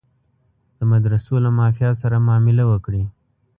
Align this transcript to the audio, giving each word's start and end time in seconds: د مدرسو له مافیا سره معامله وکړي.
د 0.77 0.79
مدرسو 0.91 1.33
له 1.45 1.49
مافیا 1.59 1.91
سره 2.01 2.15
معامله 2.25 2.63
وکړي. 2.71 3.03